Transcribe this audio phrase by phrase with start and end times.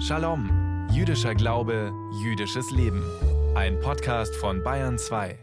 [0.00, 3.02] Shalom, jüdischer Glaube, jüdisches Leben.
[3.54, 5.38] Ein Podcast von Bayern 2.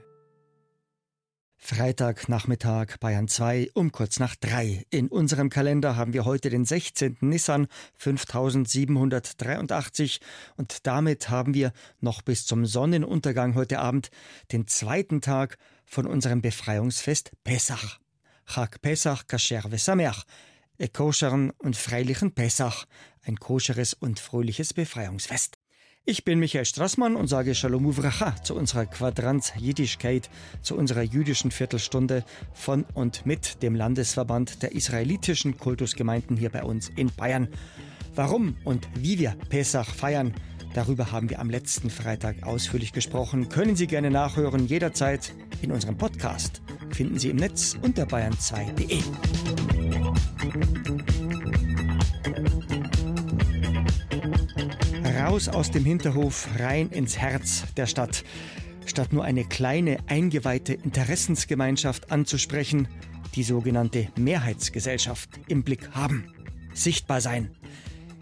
[1.57, 4.83] Freitagnachmittag Bayern 2 um kurz nach drei.
[4.89, 7.19] In unserem Kalender haben wir heute den 16.
[7.21, 10.19] Nissan 5783
[10.57, 11.71] und damit haben wir
[12.01, 14.09] noch bis zum Sonnenuntergang heute Abend
[14.51, 17.99] den zweiten Tag von unserem Befreiungsfest Pessach.
[18.45, 20.25] Chag Pesach Kasher Vesameach.
[20.79, 22.85] E koscheren und freilichen Pessach,
[23.25, 25.57] ein koscheres und fröhliches Befreiungsfest.
[26.05, 30.29] Ich bin Michael Strassmann und sage Shalom Uvracha zu unserer Quadranz Jiddischkeit,
[30.61, 36.89] zu unserer jüdischen Viertelstunde von und mit dem Landesverband der israelitischen Kultusgemeinden hier bei uns
[36.89, 37.47] in Bayern.
[38.15, 40.33] Warum und wie wir Pessach feiern,
[40.73, 43.47] darüber haben wir am letzten Freitag ausführlich gesprochen.
[43.47, 46.61] Können Sie gerne nachhören, jederzeit in unserem Podcast.
[46.91, 48.99] Finden Sie im Netz unter bayern2.de.
[55.33, 58.23] Raus aus dem Hinterhof, rein ins Herz der Stadt.
[58.85, 62.87] Statt nur eine kleine, eingeweihte Interessensgemeinschaft anzusprechen,
[63.33, 66.31] die sogenannte Mehrheitsgesellschaft im Blick haben.
[66.75, 67.49] Sichtbar sein.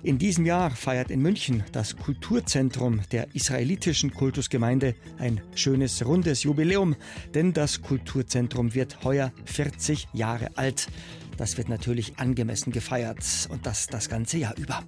[0.03, 6.95] In diesem Jahr feiert in München das Kulturzentrum der israelitischen Kultusgemeinde ein schönes rundes Jubiläum,
[7.33, 10.87] denn das Kulturzentrum wird heuer 40 Jahre alt.
[11.35, 14.81] Das wird natürlich angemessen gefeiert und das das ganze Jahr über.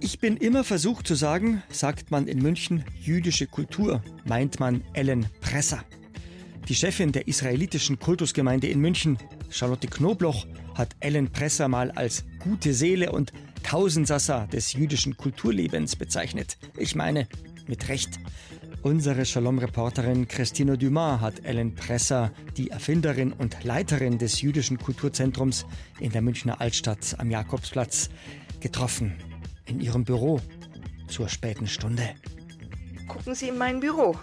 [0.00, 5.26] Ich bin immer versucht zu sagen, sagt man in München jüdische Kultur, meint man Ellen
[5.40, 5.84] Presser.
[6.68, 9.18] Die Chefin der israelitischen Kultusgemeinde in München,
[9.50, 13.32] Charlotte Knobloch, hat Ellen Presser mal als gute Seele und
[13.64, 16.58] Tausendsassa des jüdischen Kulturlebens bezeichnet.
[16.76, 17.26] Ich meine,
[17.66, 18.18] mit Recht.
[18.82, 25.66] Unsere Shalom-Reporterin Christina Dumas hat Ellen Presser, die Erfinderin und Leiterin des jüdischen Kulturzentrums
[25.98, 28.10] in der Münchner Altstadt am Jakobsplatz,
[28.60, 29.14] getroffen.
[29.68, 30.40] In ihrem Büro
[31.08, 32.14] zur späten Stunde.
[33.06, 34.16] Gucken Sie in mein Büro.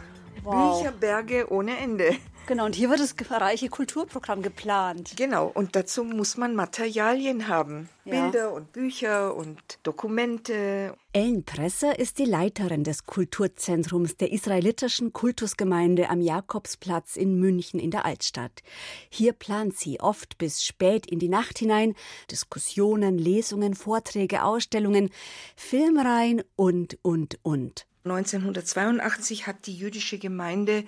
[0.44, 0.78] Wow.
[0.78, 2.16] Bücherberge ohne Ende.
[2.48, 5.14] Genau, und hier wird das reiche Kulturprogramm geplant.
[5.16, 7.90] Genau, und dazu muss man Materialien haben.
[8.06, 8.22] Ja.
[8.22, 10.94] Bilder und Bücher und Dokumente.
[11.12, 17.90] Ellen Presser ist die Leiterin des Kulturzentrums der israelitischen Kultusgemeinde am Jakobsplatz in München in
[17.90, 18.62] der Altstadt.
[19.10, 21.96] Hier plant sie oft bis spät in die Nacht hinein
[22.30, 25.10] Diskussionen, Lesungen, Vorträge, Ausstellungen,
[25.56, 27.88] Filmreihen und, und, und.
[28.04, 30.84] 1982 hat die jüdische Gemeinde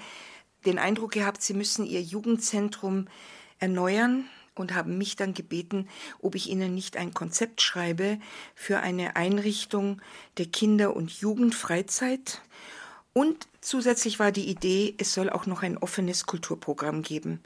[0.67, 3.07] den Eindruck gehabt, sie müssen ihr Jugendzentrum
[3.59, 5.87] erneuern und haben mich dann gebeten,
[6.19, 8.19] ob ich ihnen nicht ein Konzept schreibe
[8.55, 10.01] für eine Einrichtung
[10.37, 12.41] der Kinder- und Jugendfreizeit.
[13.13, 17.41] Und zusätzlich war die Idee, es soll auch noch ein offenes Kulturprogramm geben.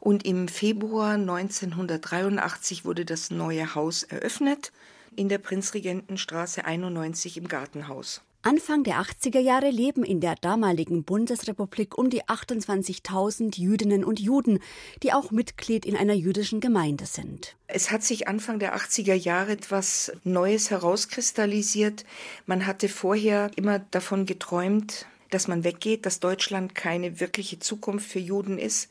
[0.00, 4.72] Und im Februar 1983 wurde das neue Haus eröffnet
[5.16, 8.20] in der Prinzregentenstraße 91 im Gartenhaus.
[8.46, 14.58] Anfang der 80er Jahre leben in der damaligen Bundesrepublik um die 28.000 Jüdinnen und Juden,
[15.02, 17.56] die auch Mitglied in einer jüdischen Gemeinde sind.
[17.68, 22.04] Es hat sich Anfang der 80er Jahre etwas Neues herauskristallisiert.
[22.44, 28.18] Man hatte vorher immer davon geträumt, dass man weggeht, dass Deutschland keine wirkliche Zukunft für
[28.18, 28.90] Juden ist.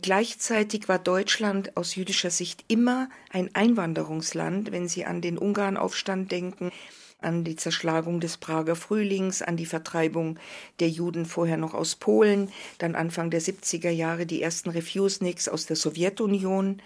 [0.00, 6.72] Gleichzeitig war Deutschland aus jüdischer Sicht immer ein Einwanderungsland, wenn Sie an den Ungarnaufstand denken
[7.20, 10.38] an die Zerschlagung des Prager Frühlings, an die Vertreibung
[10.80, 15.66] der Juden vorher noch aus Polen, dann Anfang der 70er Jahre die ersten Refuseniks aus
[15.66, 16.80] der Sowjetunion.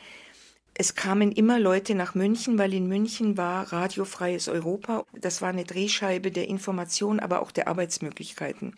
[0.74, 5.04] Es kamen immer Leute nach München, weil in München war radiofreies Europa.
[5.12, 8.74] Das war eine Drehscheibe der Information, aber auch der Arbeitsmöglichkeiten.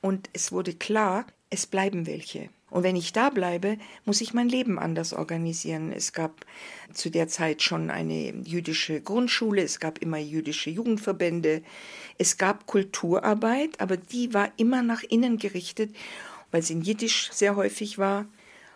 [0.00, 2.48] Und es wurde klar, es bleiben welche.
[2.70, 5.92] Und wenn ich da bleibe, muss ich mein Leben anders organisieren.
[5.92, 6.46] Es gab
[6.92, 11.62] zu der Zeit schon eine jüdische Grundschule, es gab immer jüdische Jugendverbände,
[12.18, 15.94] es gab Kulturarbeit, aber die war immer nach innen gerichtet,
[16.50, 18.26] weil sie in Jiddisch sehr häufig war.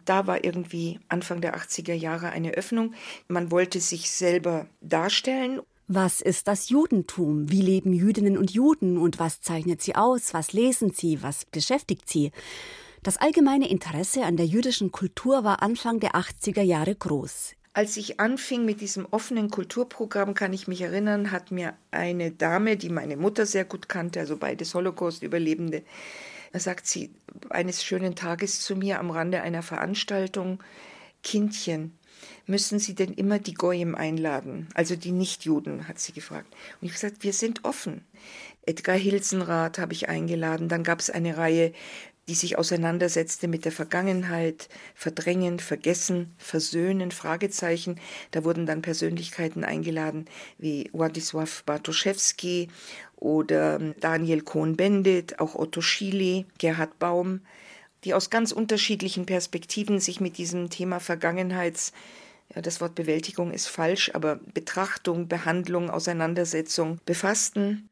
[0.05, 2.95] Da war irgendwie Anfang der 80er Jahre eine Öffnung.
[3.29, 7.51] Man wollte sich selber darstellen was ist das Judentum?
[7.51, 10.33] Wie leben Jüdinnen und Juden und was zeichnet sie aus?
[10.33, 11.23] Was lesen sie?
[11.23, 12.33] Was beschäftigt sie?
[13.05, 17.53] Das allgemeine Interesse an der jüdischen Kultur war Anfang der 80er Jahre groß.
[17.75, 22.79] Als ich anfing mit diesem offenen Kulturprogramm, kann ich mich erinnern, hat mir eine Dame,
[22.79, 25.83] die meine Mutter sehr gut kannte, also beides Holocaust-Überlebende,
[26.55, 27.11] sagt sie
[27.51, 30.63] eines schönen Tages zu mir am Rande einer Veranstaltung,
[31.23, 31.99] Kindchen,
[32.47, 36.55] müssen Sie denn immer die Goyim einladen, also die Nichtjuden, hat sie gefragt.
[36.81, 38.05] Und ich habe gesagt, wir sind offen.
[38.67, 41.73] Edgar Hilsenrath habe ich eingeladen, dann gab es eine Reihe
[42.29, 48.01] die sich auseinandersetzte mit der Vergangenheit, verdrängen, vergessen, versöhnen, Fragezeichen.
[48.31, 50.27] Da wurden dann Persönlichkeiten eingeladen
[50.59, 52.69] wie Władysław Bartoszewski
[53.17, 57.41] oder ähm, Daniel Cohn-Bendit, auch Otto Schiele, Gerhard Baum,
[58.05, 61.93] die aus ganz unterschiedlichen Perspektiven sich mit diesem Thema Vergangenheits
[62.55, 67.89] ja, das Wort Bewältigung ist falsch, aber Betrachtung, Behandlung, Auseinandersetzung befassten.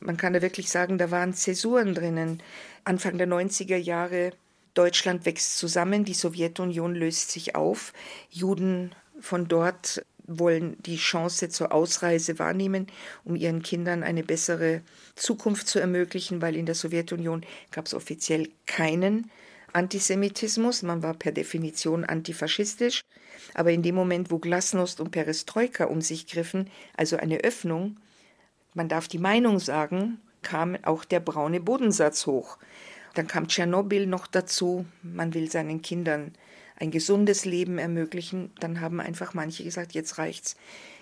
[0.00, 2.42] Man kann da wirklich sagen, da waren Zäsuren drinnen.
[2.84, 4.32] Anfang der 90er Jahre,
[4.74, 7.92] Deutschland wächst zusammen, die Sowjetunion löst sich auf,
[8.30, 12.86] Juden von dort wollen die Chance zur Ausreise wahrnehmen,
[13.24, 14.80] um ihren Kindern eine bessere
[15.16, 19.30] Zukunft zu ermöglichen, weil in der Sowjetunion gab es offiziell keinen
[19.72, 23.02] Antisemitismus, man war per Definition antifaschistisch,
[23.54, 27.96] aber in dem Moment, wo Glasnost und Perestroika um sich griffen, also eine Öffnung,
[28.80, 32.56] man darf die Meinung sagen, kam auch der braune Bodensatz hoch.
[33.12, 36.32] Dann kam Tschernobyl noch dazu, man will seinen Kindern
[36.76, 40.56] ein gesundes Leben ermöglichen, dann haben einfach manche gesagt, jetzt reicht's.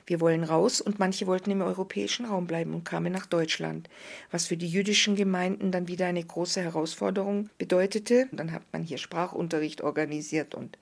[0.06, 3.88] Wir wollen raus und manche wollten im europäischen Raum bleiben und kamen nach Deutschland,
[4.32, 8.26] was für die jüdischen Gemeinden dann wieder eine große Herausforderung bedeutete.
[8.32, 10.78] Dann hat man hier Sprachunterricht organisiert und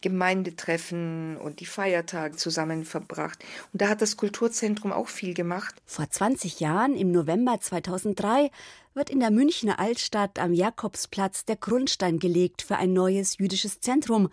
[0.00, 3.44] Gemeindetreffen und die Feiertage zusammen verbracht.
[3.72, 5.74] Und da hat das Kulturzentrum auch viel gemacht.
[5.84, 8.50] Vor 20 Jahren, im November 2003,
[8.94, 14.30] wird in der Münchner Altstadt am Jakobsplatz der Grundstein gelegt für ein neues jüdisches Zentrum,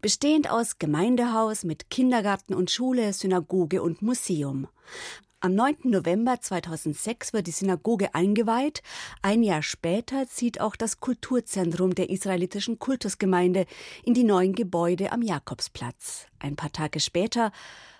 [0.00, 4.68] bestehend aus Gemeindehaus mit Kindergarten und Schule, Synagoge und Museum.
[5.40, 5.76] Am 9.
[5.84, 8.82] November 2006 wird die Synagoge eingeweiht.
[9.22, 13.64] Ein Jahr später zieht auch das Kulturzentrum der israelitischen Kultusgemeinde
[14.02, 16.26] in die neuen Gebäude am Jakobsplatz.
[16.40, 17.52] Ein paar Tage später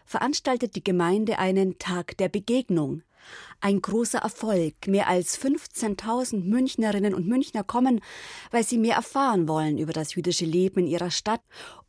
[0.05, 3.02] veranstaltet die Gemeinde einen Tag der Begegnung.
[3.61, 4.75] Ein großer Erfolg.
[4.87, 8.01] Mehr als 15.000 Münchnerinnen und Münchner kommen,
[8.51, 11.41] weil sie mehr erfahren wollen über das jüdische Leben in ihrer Stadt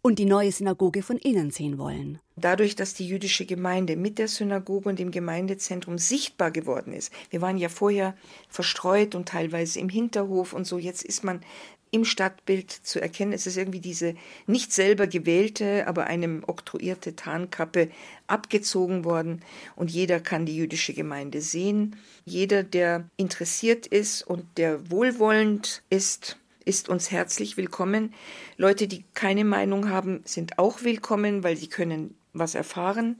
[0.02, 2.20] und die neue Synagoge von innen sehen wollen.
[2.36, 7.12] Dadurch, dass die jüdische Gemeinde mit der Synagoge und dem Gemeindezentrum sichtbar geworden ist.
[7.30, 8.16] Wir waren ja vorher
[8.48, 10.78] verstreut und teilweise im Hinterhof und so.
[10.78, 11.42] Jetzt ist man
[11.92, 13.34] im Stadtbild zu erkennen.
[13.34, 14.16] Es ist irgendwie diese
[14.48, 17.90] nicht selber gewählte, aber einem oktroyierte Tarnkappe
[18.28, 19.42] abgezogen worden
[19.76, 21.96] und jeder kann die jüdische Gemeinde sehen.
[22.26, 28.14] Jeder, der interessiert ist und der wohlwollend ist, ist uns herzlich willkommen.
[28.58, 33.20] Leute, die keine Meinung haben, sind auch willkommen, weil sie können was erfahren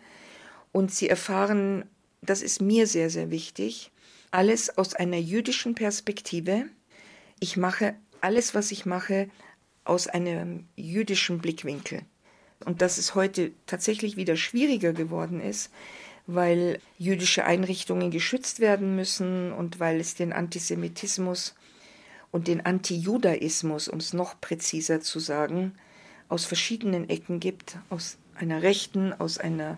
[0.72, 1.86] und sie erfahren,
[2.22, 3.92] das ist mir sehr, sehr wichtig,
[4.32, 6.66] alles aus einer jüdischen Perspektive.
[7.40, 9.30] Ich mache alles, was ich mache,
[9.84, 12.02] aus einem jüdischen Blickwinkel.
[12.66, 15.72] Und dass es heute tatsächlich wieder schwieriger geworden ist,
[16.28, 21.56] weil jüdische Einrichtungen geschützt werden müssen und weil es den Antisemitismus
[22.32, 25.74] und den Antijudaismus, um es noch präziser zu sagen,
[26.28, 29.78] aus verschiedenen Ecken gibt, aus einer rechten, aus einer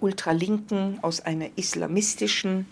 [0.00, 2.66] ultralinken, aus einer islamistischen,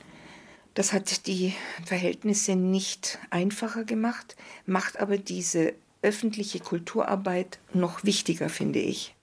[0.76, 1.54] das hat die
[1.86, 4.36] Verhältnisse nicht einfacher gemacht,
[4.66, 9.15] macht aber diese öffentliche Kulturarbeit noch wichtiger, finde ich.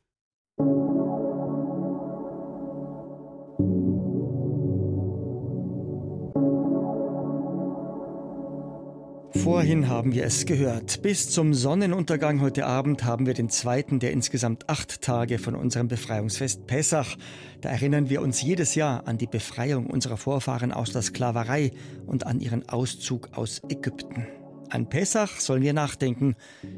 [9.36, 11.02] Vorhin haben wir es gehört.
[11.02, 15.88] Bis zum Sonnenuntergang heute Abend haben wir den zweiten der insgesamt acht Tage von unserem
[15.88, 17.18] Befreiungsfest Pessach.
[17.60, 21.72] Da erinnern wir uns jedes Jahr an die Befreiung unserer Vorfahren aus der Sklaverei
[22.06, 24.28] und an ihren Auszug aus Ägypten.
[24.70, 26.36] An Pessach sollen wir nachdenken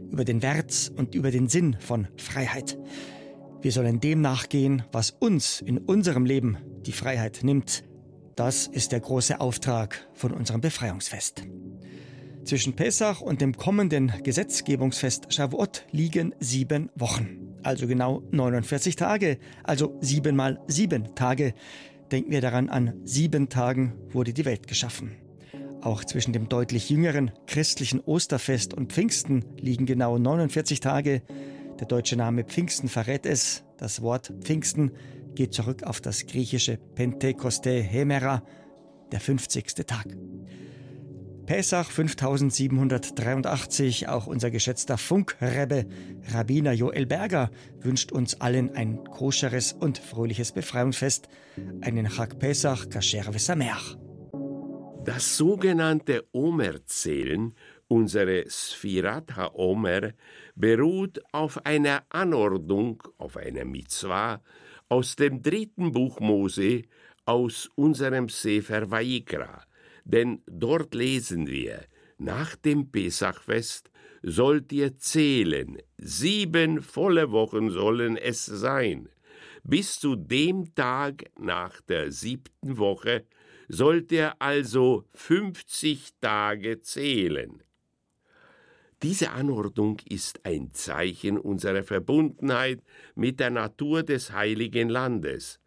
[0.09, 2.77] über den Wert und über den Sinn von Freiheit.
[3.61, 7.83] Wir sollen dem nachgehen, was uns in unserem Leben die Freiheit nimmt.
[8.35, 11.43] Das ist der große Auftrag von unserem Befreiungsfest.
[12.45, 19.97] Zwischen Pessach und dem kommenden Gesetzgebungsfest Shavuot liegen sieben Wochen, also genau 49 Tage, also
[19.99, 21.55] sieben mal sieben Tage.
[22.11, 25.15] Denken wir daran, an sieben Tagen wurde die Welt geschaffen.
[25.81, 31.23] Auch zwischen dem deutlich jüngeren christlichen Osterfest und Pfingsten liegen genau 49 Tage.
[31.79, 33.63] Der deutsche Name Pfingsten verrät es.
[33.77, 34.91] Das Wort Pfingsten
[35.33, 38.43] geht zurück auf das griechische Pentekoste Hemera,
[39.11, 39.65] der 50.
[39.87, 40.05] Tag.
[41.45, 45.85] Pesach 5783, auch unser geschätzter Funkrebbe,
[46.33, 51.29] Rabbiner Joel Berger, wünscht uns allen ein koscheres und fröhliches Befreiungsfest,
[51.81, 53.95] einen Chag Pesach Kasher Vesameach.
[55.03, 57.53] Das sogenannte Omer-Zählen,
[57.87, 60.13] unsere Sfirat HaOmer,
[60.55, 64.41] beruht auf einer Anordnung, auf einer Mitzvah
[64.89, 66.85] aus dem dritten Buch Mose,
[67.25, 69.61] aus unserem Sefer Vayikra–
[70.05, 71.83] denn dort lesen wir,
[72.17, 73.91] nach dem Pesachfest
[74.23, 79.09] sollt ihr zählen, sieben volle Wochen sollen es sein.
[79.63, 83.25] Bis zu dem Tag nach der siebten Woche
[83.67, 87.63] sollt ihr also fünfzig Tage zählen.
[89.01, 92.81] Diese Anordnung ist ein Zeichen unserer Verbundenheit
[93.15, 95.59] mit der Natur des heiligen Landes.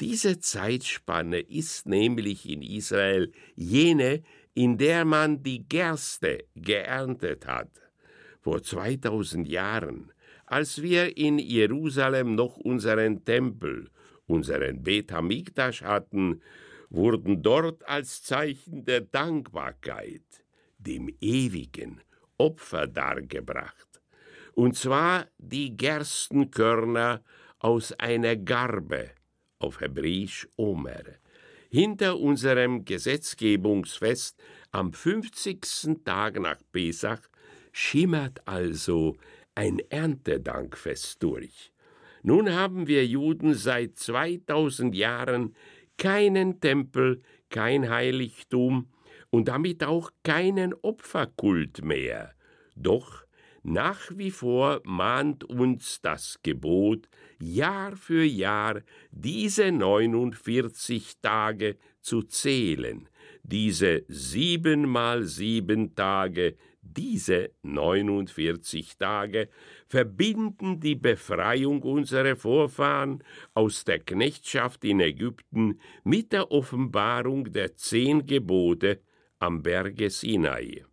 [0.00, 4.22] Diese Zeitspanne ist nämlich in Israel jene,
[4.54, 7.68] in der man die Gerste geerntet hat.
[8.40, 10.10] Vor 2000 Jahren,
[10.46, 13.90] als wir in Jerusalem noch unseren Tempel,
[14.26, 16.40] unseren Bet hatten,
[16.88, 20.24] wurden dort als Zeichen der Dankbarkeit
[20.78, 22.00] dem Ewigen
[22.38, 24.00] Opfer dargebracht,
[24.54, 27.22] und zwar die Gerstenkörner
[27.58, 29.10] aus einer Garbe,
[29.60, 31.04] auf Hebräisch Omer.
[31.70, 36.02] Hinter unserem Gesetzgebungsfest am 50.
[36.04, 37.20] Tag nach Pesach
[37.70, 39.16] schimmert also
[39.54, 41.72] ein Erntedankfest durch.
[42.22, 45.54] Nun haben wir Juden seit 2000 Jahren
[45.96, 48.88] keinen Tempel, kein Heiligtum
[49.30, 52.34] und damit auch keinen Opferkult mehr.
[52.74, 53.24] Doch
[53.62, 63.08] nach wie vor mahnt uns das Gebot, Jahr für Jahr diese 49 Tage zu zählen,
[63.42, 69.48] diese sieben mal sieben Tage, diese 49 Tage
[69.86, 73.22] verbinden die Befreiung unserer Vorfahren
[73.54, 79.00] aus der Knechtschaft in Ägypten mit der Offenbarung der zehn Gebote
[79.38, 80.84] am Berge Sinai.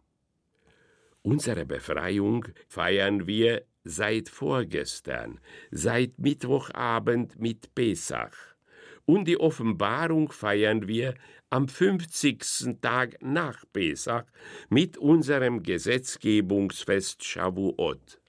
[1.27, 5.41] Unsere Befreiung feiern wir seit vorgestern,
[5.72, 8.55] seit Mittwochabend mit Pesach.
[9.03, 11.15] Und die Offenbarung feiern wir
[11.50, 12.79] am 50.
[12.79, 14.24] Tag nach Pesach
[14.69, 18.22] mit unserem Gesetzgebungsfest Shavuot.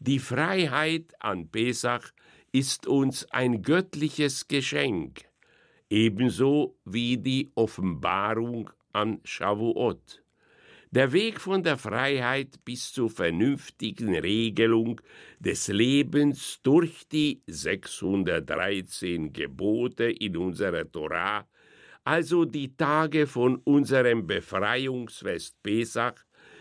[0.00, 2.10] Die Freiheit an Pesach
[2.50, 5.26] ist uns ein göttliches Geschenk,
[5.88, 10.25] ebenso wie die Offenbarung an Shavuot.
[10.92, 15.00] Der Weg von der Freiheit bis zur vernünftigen Regelung
[15.40, 21.44] des Lebens durch die 613 Gebote in unserer Torah,
[22.04, 26.14] also die Tage von unserem Befreiungsfest Pesach,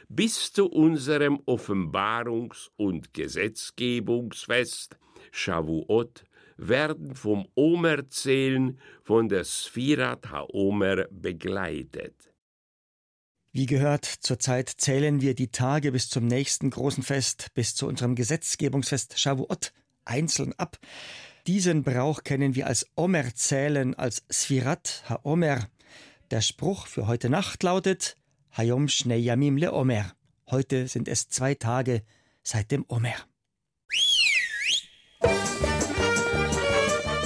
[0.09, 4.97] bis zu unserem Offenbarungs- und Gesetzgebungsfest
[5.31, 6.23] Shavuot,
[6.57, 12.34] werden vom Omerzählen von der Sphirat HaOmer begleitet.
[13.55, 18.13] Wie gehört, zurzeit zählen wir die Tage bis zum nächsten großen Fest, bis zu unserem
[18.13, 19.71] Gesetzgebungsfest Shavuot,
[20.03, 20.77] einzeln ab.
[21.47, 25.69] Diesen Brauch kennen wir als Omer-Zählen, als Sfirat HaOmer.
[26.31, 28.17] Der Spruch für heute Nacht lautet
[28.51, 30.11] Hayom Shnei Yamim Le Omer.
[30.51, 32.01] Heute sind es zwei Tage
[32.43, 33.15] seit dem Omer.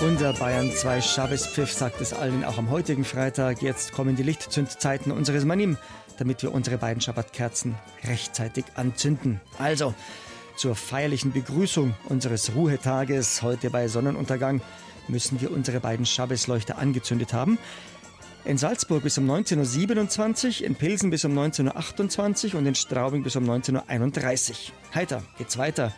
[0.02, 3.62] Unser Bayern 2 Schabbespfiff sagt es allen auch am heutigen Freitag.
[3.62, 5.76] Jetzt kommen die Lichtzündzeiten unseres Manim
[6.20, 9.40] damit wir unsere beiden Schabbatkerzen rechtzeitig anzünden.
[9.58, 9.94] Also,
[10.56, 14.62] zur feierlichen Begrüßung unseres Ruhetages heute bei Sonnenuntergang
[15.08, 17.58] müssen wir unsere beiden Schabbesleuchter angezündet haben.
[18.46, 23.24] In Salzburg bis um 19.27 Uhr, in Pilsen bis um 19.28 Uhr und in Straubing
[23.24, 24.56] bis um 19.31 Uhr.
[24.96, 25.94] Heiter geht's weiter.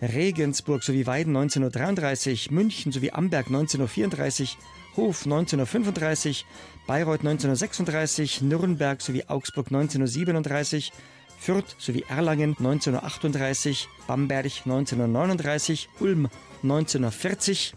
[0.00, 4.58] Regensburg sowie Weiden 1933, München sowie Amberg 1934,
[4.96, 6.46] Hof 1935,
[6.86, 10.92] Bayreuth 1936, Nürnberg sowie Augsburg 1937,
[11.38, 16.28] Fürth sowie Erlangen 1938, Bamberg 1939, Ulm
[16.62, 17.74] 1940,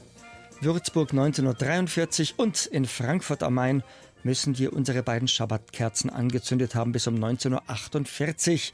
[0.59, 3.83] Würzburg 1943 und in Frankfurt am Main
[4.23, 8.73] müssen wir unsere beiden Schabbatkerzen angezündet haben bis um 1948.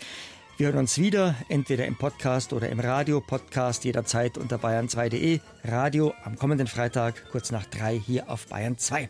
[0.58, 3.22] Wir hören uns wieder, entweder im Podcast oder im Radio.
[3.22, 5.40] Podcast jederzeit unter bayern2.de.
[5.64, 9.10] Radio am kommenden Freitag, kurz nach drei, hier auf Bayern 2.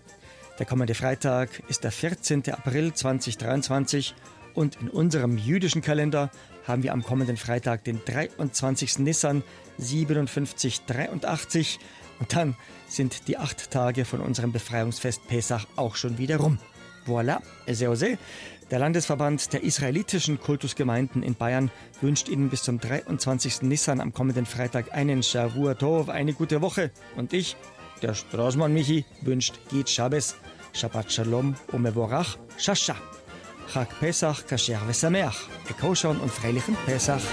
[0.59, 2.43] Der kommende Freitag ist der 14.
[2.51, 4.13] April 2023
[4.53, 6.29] und in unserem jüdischen Kalender
[6.67, 8.99] haben wir am kommenden Freitag den 23.
[8.99, 9.41] Nissan
[9.79, 11.79] 5783
[12.19, 12.55] und dann
[12.87, 16.59] sind die acht Tage von unserem Befreiungsfest Pesach auch schon wieder rum.
[17.07, 18.19] Voilà, Eseose.
[18.69, 23.63] Der Landesverband der israelitischen Kultusgemeinden in Bayern wünscht Ihnen bis zum 23.
[23.63, 26.91] Nissan am kommenden Freitag einen Shavua Tov, eine gute Woche.
[27.17, 27.57] Und ich,
[28.03, 30.35] der Straßmann Michi, wünscht Git Shabbos,
[30.73, 32.95] Shabbat Shalom, Omevorach, Shasha.
[33.71, 37.23] Chag Pesach, Kasher Vesameach, Ekoshon und freilichen Pesach.